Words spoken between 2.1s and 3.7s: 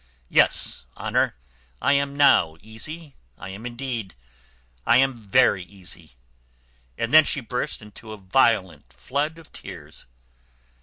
now easy; I am